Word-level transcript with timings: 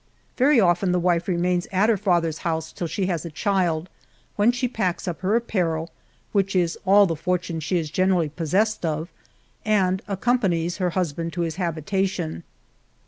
Very 0.35 0.59
often 0.59 0.93
the 0.93 0.99
wife 0.99 1.27
remains 1.27 1.67
at 1.71 1.87
her 1.87 1.95
father's 1.95 2.39
house 2.39 2.71
till 2.71 2.87
she 2.87 3.05
has 3.05 3.23
a 3.23 3.29
child, 3.29 3.87
when 4.35 4.51
she 4.51 4.67
packs 4.67 5.07
up 5.07 5.19
her 5.21 5.35
apparel, 5.35 5.91
which 6.31 6.55
is 6.55 6.75
all 6.87 7.05
the 7.05 7.15
fortune 7.15 7.59
she 7.59 7.77
is 7.77 7.91
general 7.91 8.21
ly 8.21 8.29
possessed 8.29 8.83
of, 8.83 9.11
and 9.63 10.01
accompanies 10.07 10.77
her 10.77 10.89
husband 10.97 11.33
to 11.33 11.41
his 11.41 11.57
habita 11.57 12.07
tion. 12.09 12.43